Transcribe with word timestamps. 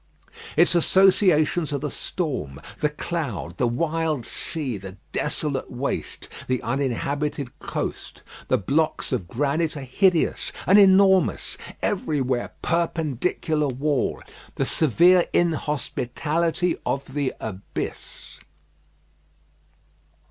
Its 0.57 0.73
associations 0.73 1.71
are 1.71 1.77
the 1.77 1.91
storm, 1.91 2.59
the 2.79 2.89
cloud, 2.89 3.57
the 3.57 3.67
wild 3.67 4.25
sea, 4.25 4.75
the 4.75 4.97
desolate 5.11 5.69
waste, 5.69 6.27
the 6.47 6.59
uninhabited 6.63 7.59
coast. 7.59 8.23
The 8.47 8.57
blocks 8.57 9.11
of 9.11 9.27
granite 9.27 9.77
are 9.77 9.81
hideous 9.81 10.51
and 10.65 10.79
enormous 10.79 11.55
everywhere 11.83 12.49
perpendicular 12.63 13.67
wall 13.67 14.23
the 14.55 14.65
severe 14.65 15.27
inhospitality 15.33 16.77
of 16.83 17.13
the 17.13 17.35
abyss. 17.39 18.39